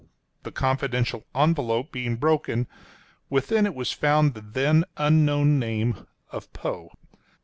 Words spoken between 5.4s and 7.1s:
name of Poe.